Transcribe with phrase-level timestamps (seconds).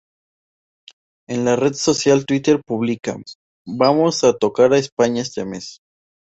[1.29, 3.15] En la red social Twitter pública:
[3.67, 5.79] "Vamos a tocar a España este mes!